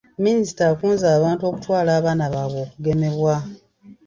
Minisita 0.25 0.61
akunze 0.71 1.05
abantu 1.17 1.43
okutwala 1.49 1.89
abaana 1.99 2.25
baabwe 2.33 2.59
okugemebwa. 2.65 3.35